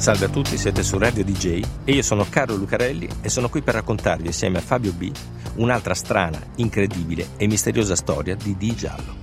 [0.00, 3.60] Salve a tutti, siete su Radio DJ e io sono Carlo Lucarelli e sono qui
[3.60, 5.12] per raccontarvi insieme a Fabio B
[5.56, 9.16] un'altra strana, incredibile e misteriosa storia di Di Giallo.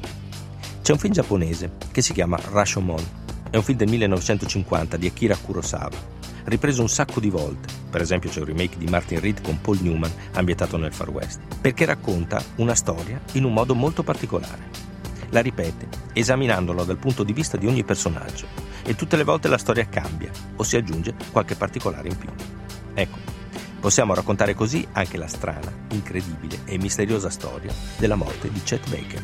[0.83, 3.03] C'è un film giapponese che si chiama Rashomon,
[3.49, 5.97] è un film del 1950 di Akira Kurosawa,
[6.43, 9.79] ripreso un sacco di volte, per esempio c'è un remake di Martin Reed con Paul
[9.81, 14.86] Newman ambientato nel Far West, perché racconta una storia in un modo molto particolare.
[15.29, 18.47] La ripete, esaminandolo dal punto di vista di ogni personaggio,
[18.83, 22.29] e tutte le volte la storia cambia o si aggiunge qualche particolare in più.
[22.93, 23.17] Ecco,
[23.79, 29.23] possiamo raccontare così anche la strana, incredibile e misteriosa storia della morte di Chet Baker.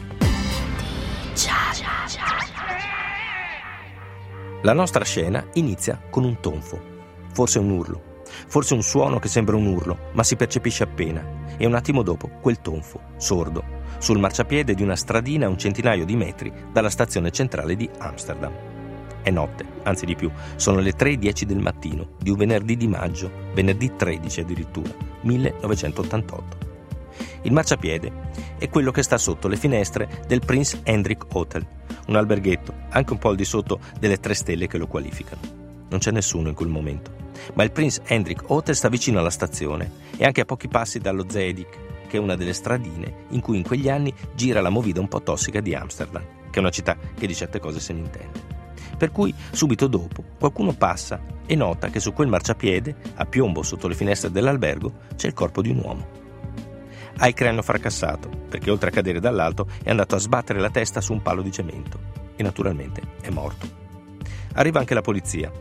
[4.62, 6.92] La nostra scena inizia con un tonfo
[7.34, 8.12] forse un urlo,
[8.48, 12.30] forse un suono che sembra un urlo, ma si percepisce appena, e un attimo dopo
[12.42, 13.64] quel tonfo, sordo,
[14.00, 18.52] sul marciapiede di una stradina a un centinaio di metri dalla stazione centrale di Amsterdam.
[19.22, 23.31] È notte, anzi di più, sono le 3.10 del mattino di un venerdì di maggio,
[23.54, 26.72] venerdì 13 addirittura, 1988.
[27.44, 28.11] Il marciapiede
[28.58, 31.66] è quello che sta sotto le finestre del Prince Hendrik Hotel,
[32.08, 35.42] un alberghetto anche un po' al di sotto delle tre stelle che lo qualificano.
[35.89, 37.23] Non c'è nessuno in quel momento
[37.53, 41.25] ma il Prince Hendrik Hotel sta vicino alla stazione e anche a pochi passi dallo
[41.27, 45.08] Zedik, che è una delle stradine in cui in quegli anni gira la movida un
[45.08, 48.52] po' tossica di Amsterdam, che è una città che di certe cose se ne intende.
[48.97, 53.88] Per cui subito dopo qualcuno passa e nota che su quel marciapiede, a piombo sotto
[53.88, 56.08] le finestre dell'albergo, c'è il corpo di un uomo.
[57.17, 61.02] Ha il cranio fracassato, perché oltre a cadere dall'alto è andato a sbattere la testa
[61.02, 61.99] su un palo di cemento
[62.36, 63.83] e naturalmente è morto.
[64.53, 65.52] Arriva anche la polizia,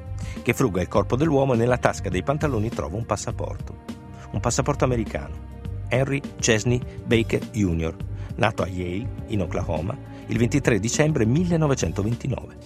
[0.42, 3.84] che fruga il corpo dell'uomo e nella tasca dei pantaloni trova un passaporto.
[4.32, 5.50] Un passaporto americano.
[5.88, 7.94] Henry Chesney Baker Jr.,
[8.36, 12.56] nato a Yale, in Oklahoma, il 23 dicembre 1929.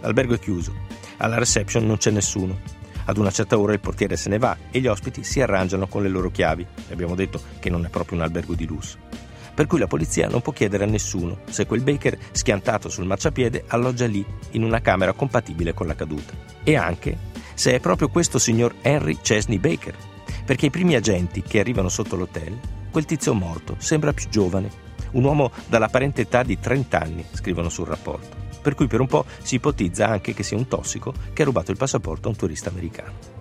[0.00, 0.72] L'albergo è chiuso.
[1.18, 2.58] Alla reception non c'è nessuno.
[3.04, 6.02] Ad una certa ora il portiere se ne va e gli ospiti si arrangiano con
[6.02, 6.66] le loro chiavi.
[6.90, 9.25] Abbiamo detto che non è proprio un albergo di lusso
[9.56, 13.64] per cui la polizia non può chiedere a nessuno se quel Baker schiantato sul marciapiede
[13.68, 16.34] alloggia lì, in una camera compatibile con la caduta.
[16.62, 17.16] E anche
[17.54, 19.96] se è proprio questo signor Henry Chesney Baker,
[20.44, 22.58] perché i primi agenti che arrivano sotto l'hotel,
[22.90, 24.70] quel tizio morto sembra più giovane,
[25.12, 29.24] un uomo dall'apparente età di 30 anni, scrivono sul rapporto, per cui per un po'
[29.40, 32.68] si ipotizza anche che sia un tossico che ha rubato il passaporto a un turista
[32.68, 33.34] americano.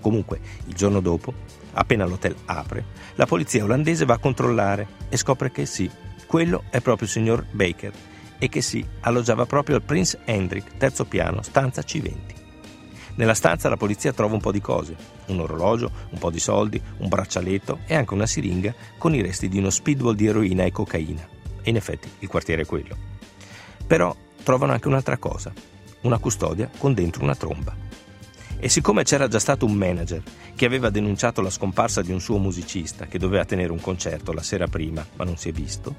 [0.00, 1.32] Comunque, il giorno dopo,
[1.78, 2.84] appena l'hotel apre,
[3.14, 5.90] la polizia olandese va a controllare e scopre che sì,
[6.26, 7.92] quello è proprio il signor Baker
[8.38, 12.36] e che sì, alloggiava proprio al Prince Hendrik, terzo piano, stanza C20.
[13.16, 14.96] Nella stanza la polizia trova un po' di cose,
[15.26, 19.48] un orologio, un po' di soldi, un braccialetto e anche una siringa con i resti
[19.48, 21.26] di uno speedball di eroina e cocaina.
[21.62, 22.96] E in effetti il quartiere è quello.
[23.86, 24.14] Però
[24.44, 25.52] trovano anche un'altra cosa,
[26.02, 27.87] una custodia con dentro una tromba.
[28.60, 30.20] E siccome c'era già stato un manager
[30.56, 34.42] che aveva denunciato la scomparsa di un suo musicista che doveva tenere un concerto la
[34.42, 35.94] sera prima, ma non si è visto,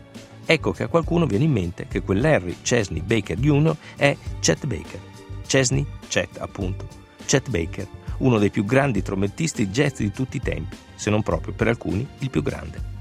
[0.46, 3.76] ecco che a qualcuno viene in mente che quell'Harry Chesney Baker Jr.
[3.96, 5.00] è Chet Baker.
[5.48, 6.86] Chesney, Chet appunto.
[7.26, 7.88] Chet Baker,
[8.18, 12.06] uno dei più grandi trombettisti jazz di tutti i tempi, se non proprio per alcuni
[12.20, 12.98] il più grande.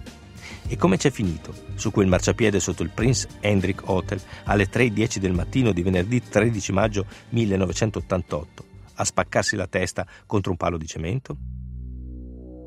[0.69, 5.33] E come c'è finito su quel marciapiede sotto il Prince Hendrik Hotel alle 3.10 del
[5.33, 8.77] mattino di venerdì 13 maggio 1988?
[8.99, 11.37] A spaccarsi la testa contro un palo di cemento?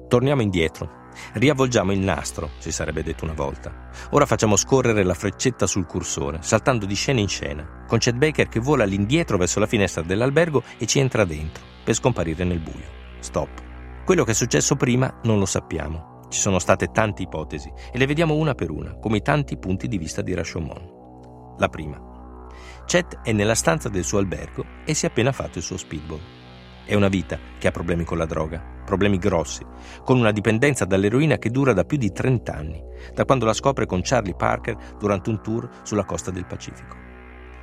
[0.08, 1.00] Torniamo indietro.
[1.34, 3.90] Riavvolgiamo il nastro, si sarebbe detto una volta.
[4.12, 8.48] Ora facciamo scorrere la freccetta sul cursore, saltando di scena in scena, con Chet Baker
[8.48, 13.00] che vola all'indietro verso la finestra dell'albergo e ci entra dentro, per scomparire nel buio.
[13.20, 13.50] Stop.
[14.06, 16.20] Quello che è successo prima non lo sappiamo.
[16.30, 19.88] Ci sono state tante ipotesi e le vediamo una per una, come i tanti punti
[19.90, 21.56] di vista di Rashomon.
[21.58, 22.11] La prima.
[22.92, 26.20] Chet è nella stanza del suo albergo e si è appena fatto il suo speedball.
[26.84, 29.66] È una vita che ha problemi con la droga, problemi grossi,
[30.04, 32.84] con una dipendenza dall'eroina che dura da più di 30 anni,
[33.14, 36.98] da quando la scopre con Charlie Parker durante un tour sulla costa del Pacifico.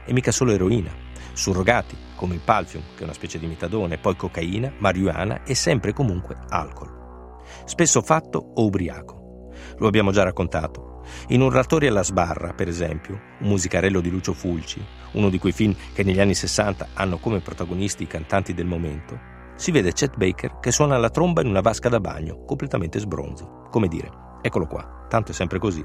[0.06, 0.92] E mica solo eroina,
[1.34, 5.90] surrogati come il Palfium, che è una specie di metadone, poi cocaina, marijuana e sempre
[5.90, 7.42] e comunque alcol.
[7.66, 9.50] Spesso fatto o ubriaco.
[9.76, 10.87] Lo abbiamo già raccontato,
[11.28, 15.52] in Un Rattori alla sbarra, per esempio, un musicarello di Lucio Fulci, uno di quei
[15.52, 20.16] film che negli anni 60 hanno come protagonisti i cantanti del momento, si vede Chet
[20.16, 23.66] Baker che suona la tromba in una vasca da bagno, completamente sbronzo.
[23.70, 24.08] Come dire,
[24.40, 25.84] eccolo qua, tanto è sempre così.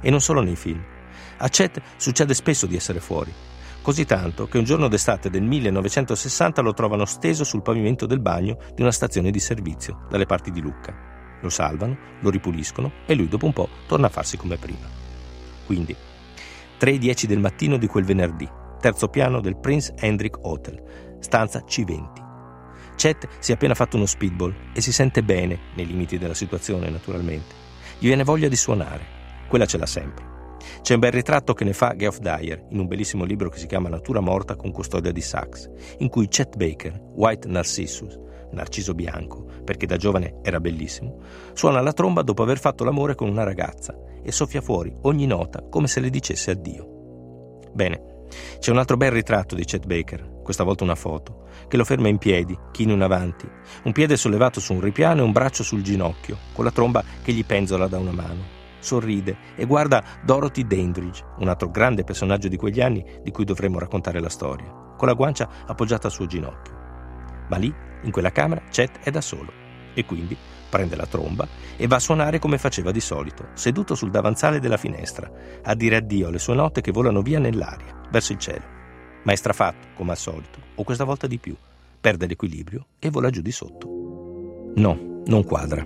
[0.00, 0.82] E non solo nei film.
[1.38, 3.30] A Chet succede spesso di essere fuori,
[3.82, 8.56] così tanto che un giorno d'estate del 1960 lo trovano steso sul pavimento del bagno
[8.74, 11.15] di una stazione di servizio dalle parti di Lucca.
[11.40, 14.86] Lo salvano, lo ripuliscono e lui dopo un po' torna a farsi come prima.
[15.66, 15.94] Quindi,
[16.78, 18.48] 3.10 del mattino di quel venerdì,
[18.80, 22.24] terzo piano del Prince Hendrik Hotel, stanza C20.
[22.96, 26.88] Chet si è appena fatto uno speedball e si sente bene, nei limiti della situazione
[26.88, 27.54] naturalmente.
[27.98, 29.14] Gli viene voglia di suonare.
[29.48, 30.34] Quella ce l'ha sempre.
[30.82, 33.66] C'è un bel ritratto che ne fa Geoff Dyer in un bellissimo libro che si
[33.66, 38.18] chiama Natura morta con custodia di Sachs, in cui Chet Baker, White Narcissus,
[38.52, 41.18] Narciso bianco, perché da giovane era bellissimo,
[41.52, 45.62] suona la tromba dopo aver fatto l'amore con una ragazza e soffia fuori ogni nota
[45.68, 47.60] come se le dicesse addio.
[47.72, 48.14] Bene,
[48.58, 52.08] c'è un altro bel ritratto di Chet Baker, questa volta una foto, che lo ferma
[52.08, 53.48] in piedi, chino in avanti,
[53.84, 57.32] un piede sollevato su un ripiano e un braccio sul ginocchio, con la tromba che
[57.32, 58.54] gli penzola da una mano.
[58.78, 63.78] Sorride e guarda Dorothy Dandridge, un altro grande personaggio di quegli anni di cui dovremmo
[63.78, 66.74] raccontare la storia, con la guancia appoggiata al suo ginocchio.
[67.48, 67.74] Ma lì,
[68.06, 69.52] in quella camera, Chet è da solo
[69.92, 70.36] e quindi
[70.68, 74.76] prende la tromba e va a suonare come faceva di solito, seduto sul davanzale della
[74.76, 75.30] finestra,
[75.62, 78.64] a dire addio alle sue note che volano via nell'aria, verso il cielo.
[79.22, 81.56] Ma è strafatto, come al solito, o questa volta di più.
[82.00, 84.72] Perde l'equilibrio e vola giù di sotto.
[84.76, 85.84] No, non quadra.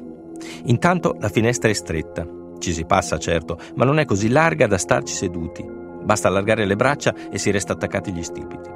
[0.64, 2.26] Intanto la finestra è stretta.
[2.58, 5.64] Ci si passa, certo, ma non è così larga da starci seduti.
[6.02, 8.69] Basta allargare le braccia e si resta attaccati gli stipiti.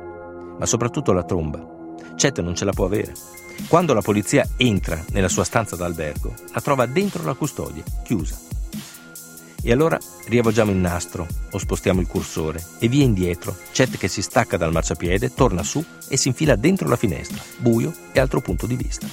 [0.59, 1.84] Ma soprattutto la tromba.
[2.17, 3.13] Chet non ce la può avere.
[3.69, 8.39] Quando la polizia entra nella sua stanza d'albergo, la trova dentro la custodia, chiusa.
[9.63, 14.21] E allora riavvolgiamo il nastro o spostiamo il cursore e via indietro, Chet che si
[14.21, 18.67] stacca dal marciapiede, torna su e si infila dentro la finestra, buio e altro punto
[18.67, 19.07] di vista.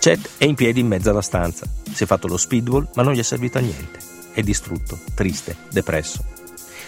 [0.00, 3.12] Chet è in piedi in mezzo alla stanza, si è fatto lo speedball ma non
[3.12, 3.98] gli è servito a niente.
[4.32, 6.24] È distrutto, triste, depresso.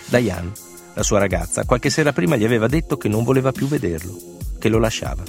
[0.07, 0.53] Diane,
[0.95, 4.69] la sua ragazza, qualche sera prima gli aveva detto che non voleva più vederlo, che
[4.69, 5.23] lo lasciava.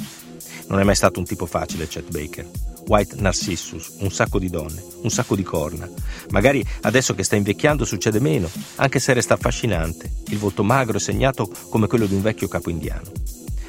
[0.67, 2.47] Non è mai stato un tipo facile Chet Baker.
[2.87, 5.87] White Narcissus, un sacco di donne, un sacco di corna.
[6.31, 10.99] Magari adesso che sta invecchiando succede meno, anche se resta affascinante, il volto magro e
[10.99, 13.11] segnato come quello di un vecchio capo indiano.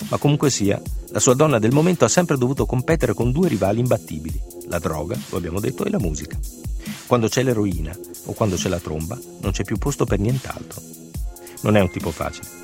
[0.09, 0.81] Ma comunque sia,
[1.11, 5.19] la sua donna del momento ha sempre dovuto competere con due rivali imbattibili, la droga,
[5.29, 6.39] lo abbiamo detto, e la musica.
[7.07, 10.81] Quando c'è l'eroina o quando c'è la tromba, non c'è più posto per nient'altro.
[11.63, 12.60] Non è un tipo facile.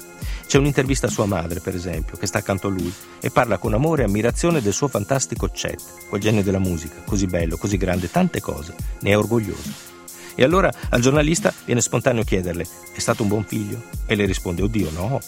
[0.46, 3.74] C'è un'intervista a sua madre, per esempio, che sta accanto a lui e parla con
[3.74, 8.10] amore e ammirazione del suo fantastico Chet, quel genio della musica, così bello, così grande,
[8.10, 9.94] tante cose, ne è orgoglioso.
[10.36, 12.64] E allora al giornalista viene spontaneo chiederle:
[12.94, 13.82] è stato un buon figlio?
[14.06, 15.20] E le risponde: Oddio, no.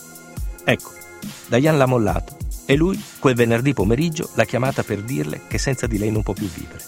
[0.64, 0.92] Ecco,
[1.46, 5.98] Diane l'ha mollato e lui, quel venerdì pomeriggio, l'ha chiamata per dirle che senza di
[5.98, 6.84] lei non può più vivere.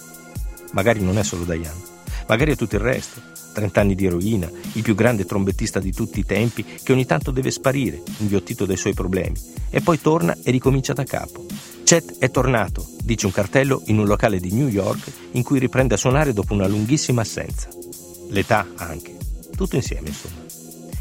[0.71, 1.81] Magari non è solo Diane,
[2.27, 6.19] magari è tutto il resto 30 anni di eroina, il più grande trombettista di tutti
[6.19, 9.39] i tempi, che ogni tanto deve sparire, inghiottito dai suoi problemi,
[9.69, 11.45] e poi torna e ricomincia da capo.
[11.83, 15.95] Chet è tornato, dice un cartello in un locale di New York in cui riprende
[15.95, 17.67] a suonare dopo una lunghissima assenza.
[18.29, 19.17] L'età anche.
[19.53, 20.41] Tutto insieme, insomma.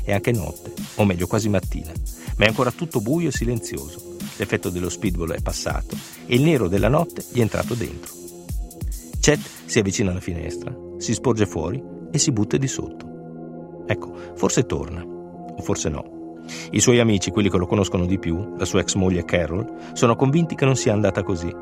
[0.02, 1.92] È anche notte, o meglio quasi mattina,
[2.36, 4.16] ma è ancora tutto buio e silenzioso.
[4.36, 5.96] L'effetto dello speedball è passato
[6.26, 8.12] e il nero della notte gli è entrato dentro.
[9.20, 13.84] Chet si avvicina alla finestra, si sporge fuori e si butta di sotto.
[13.86, 16.18] Ecco, forse torna, o forse no.
[16.70, 20.16] I suoi amici, quelli che lo conoscono di più, la sua ex moglie Carol, sono
[20.16, 21.52] convinti che non sia andata così.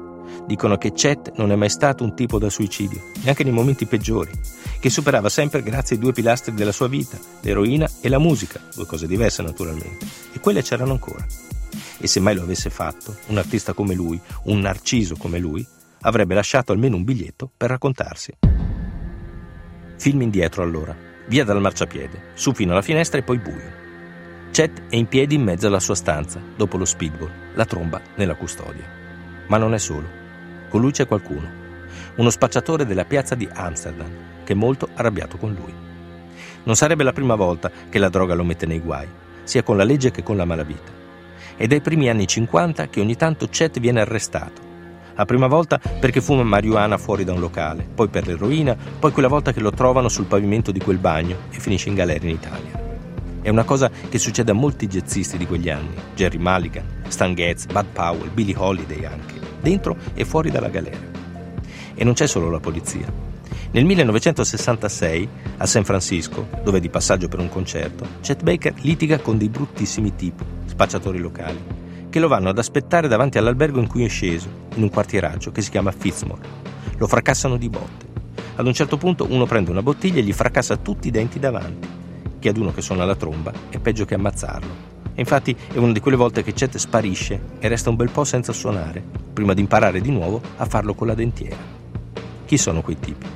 [0.46, 4.30] Dicono che Chet non è mai stato un tipo da suicidio, neanche nei momenti peggiori,
[4.78, 8.86] che superava sempre grazie ai due pilastri della sua vita, l'eroina e la musica, due
[8.86, 11.24] cose diverse naturalmente, e quelle c'erano ancora.
[11.98, 15.66] E se mai lo avesse fatto, un artista come lui, un narciso come lui,
[16.02, 18.32] avrebbe lasciato almeno un biglietto per raccontarsi.
[19.98, 23.86] Film indietro allora, via dal marciapiede, su fino alla finestra e poi buio.
[24.52, 28.36] Chet è in piedi in mezzo alla sua stanza, dopo lo speedball, la tromba nella
[28.36, 28.84] custodia.
[29.48, 30.08] Ma non è solo.
[30.68, 31.50] Con lui c'è qualcuno.
[32.14, 34.08] Uno spacciatore della piazza di Amsterdam,
[34.44, 35.74] che è molto arrabbiato con lui.
[36.62, 39.08] Non sarebbe la prima volta che la droga lo mette nei guai,
[39.42, 40.92] sia con la legge che con la malavita.
[41.56, 44.67] È dai primi anni 50 che ogni tanto Chet viene arrestato
[45.18, 49.26] la prima volta perché fuma marijuana fuori da un locale, poi per l'eroina, poi quella
[49.26, 52.86] volta che lo trovano sul pavimento di quel bagno e finisce in galera in Italia.
[53.42, 57.66] È una cosa che succede a molti jazzisti di quegli anni, Jerry Mulligan, Stan Getz,
[57.66, 61.06] Bud Powell, Billie Holiday anche, dentro e fuori dalla galera.
[61.94, 63.12] E non c'è solo la polizia.
[63.72, 69.18] Nel 1966, a San Francisco, dove è di passaggio per un concerto, Chet Baker litiga
[69.18, 71.77] con dei bruttissimi tipi, spacciatori locali,
[72.10, 75.62] che lo vanno ad aspettare davanti all'albergo in cui è sceso, in un quartieraggio che
[75.62, 76.66] si chiama Fitzmore.
[76.96, 78.06] Lo fracassano di botte.
[78.56, 81.88] Ad un certo punto uno prende una bottiglia e gli fracassa tutti i denti davanti,
[82.38, 84.96] che ad uno che suona la tromba è peggio che ammazzarlo.
[85.14, 88.24] E infatti è una di quelle volte che Chet sparisce e resta un bel po'
[88.24, 91.56] senza suonare, prima di imparare di nuovo a farlo con la dentiera.
[92.44, 93.26] Chi sono quei tipi?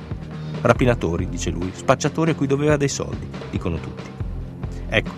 [0.61, 4.09] Rapinatori, dice lui, spacciatori a cui doveva dei soldi, dicono tutti.
[4.87, 5.11] Ecco,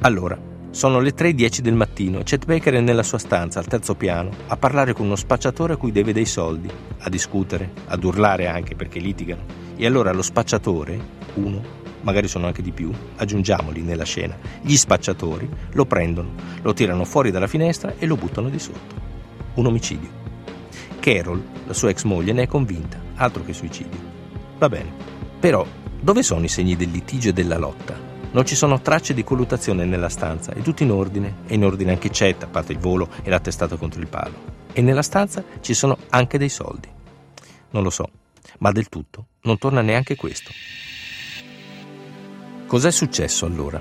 [0.00, 0.38] allora,
[0.72, 4.30] sono le 3.10 del mattino e Chet Baker è nella sua stanza al terzo piano
[4.46, 8.74] a parlare con uno spacciatore a cui deve dei soldi, a discutere, ad urlare anche
[8.74, 9.44] perché litigano.
[9.76, 10.98] E allora lo spacciatore,
[11.34, 11.62] uno,
[12.00, 16.30] magari sono anche di più, aggiungiamoli nella scena, gli spacciatori lo prendono,
[16.62, 18.94] lo tirano fuori dalla finestra e lo buttano di sotto.
[19.54, 20.20] Un omicidio.
[21.00, 24.00] Carol, la sua ex moglie, ne è convinta, altro che suicidio.
[24.56, 24.90] Va bene.
[25.38, 25.66] Però,
[26.00, 28.11] dove sono i segni del litigio e della lotta?
[28.32, 31.90] Non ci sono tracce di colluttazione nella stanza, è tutto in ordine, è in ordine
[31.92, 34.60] anche Chet, a parte il volo e la testata contro il palo.
[34.72, 36.88] E nella stanza ci sono anche dei soldi.
[37.72, 38.08] Non lo so,
[38.60, 40.50] ma del tutto non torna neanche questo.
[42.66, 43.78] Cos'è successo allora?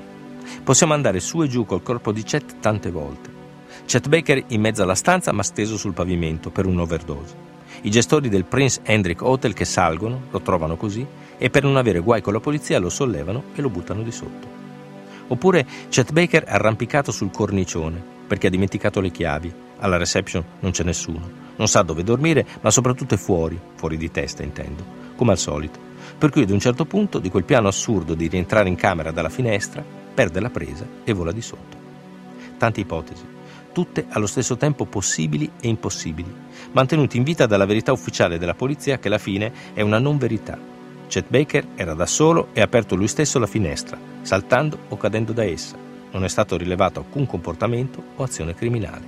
[0.63, 3.31] Possiamo andare su e giù col corpo di Chet tante volte.
[3.85, 7.49] Chet Baker in mezzo alla stanza ma steso sul pavimento per un'overdose.
[7.83, 11.07] I gestori del Prince Hendrik Hotel che salgono, lo trovano così
[11.41, 14.47] e per non avere guai con la polizia lo sollevano e lo buttano di sotto.
[15.29, 19.51] Oppure Chet Baker arrampicato sul cornicione perché ha dimenticato le chiavi.
[19.79, 21.49] Alla reception non c'è nessuno.
[21.55, 25.89] Non sa dove dormire, ma soprattutto è fuori, fuori di testa intendo, come al solito
[26.21, 29.27] per cui ad un certo punto di quel piano assurdo di rientrare in camera dalla
[29.27, 29.83] finestra
[30.13, 31.75] perde la presa e vola di sotto.
[32.59, 33.25] Tante ipotesi,
[33.71, 36.31] tutte allo stesso tempo possibili e impossibili,
[36.73, 40.70] mantenute in vita dalla verità ufficiale della polizia che alla fine è una non verità.
[41.11, 45.33] Chet Baker era da solo e ha aperto lui stesso la finestra, saltando o cadendo
[45.33, 45.75] da essa.
[46.11, 49.05] Non è stato rilevato alcun comportamento o azione criminale.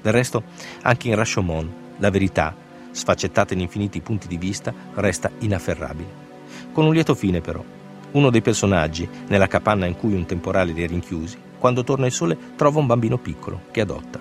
[0.00, 0.44] Del resto,
[0.82, 2.54] anche in Rashomon, la verità
[2.92, 6.28] sfaccettata in infiniti punti di vista, resta inafferrabile.
[6.70, 7.64] Con un lieto fine però.
[8.12, 12.12] Uno dei personaggi, nella capanna in cui un temporale li ha rinchiusi, quando torna il
[12.12, 14.20] sole trova un bambino piccolo che adotta.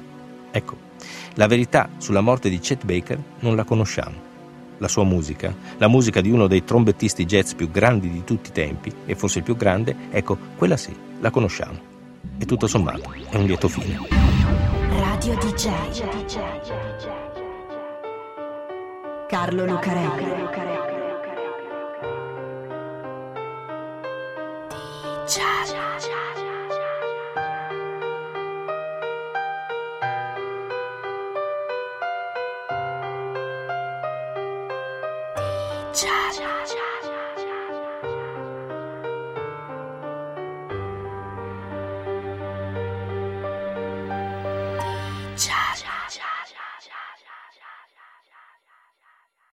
[0.49, 0.75] Ecco,
[1.35, 4.28] la verità sulla morte di Chet Baker non la conosciamo.
[4.79, 8.53] La sua musica, la musica di uno dei trombettisti jazz più grandi di tutti i
[8.53, 11.79] tempi, e forse il più grande, ecco, quella sì, la conosciamo.
[12.37, 13.99] E tutto sommato è un lieto fine.
[14.89, 15.69] Radio DJ.
[19.27, 20.23] Carlo Lucarelli.
[25.27, 26.48] DJ.
[35.91, 36.88] 恰恰恰